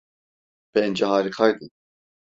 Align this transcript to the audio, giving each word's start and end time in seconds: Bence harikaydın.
Bence 0.75 1.05
harikaydın. 1.05 1.71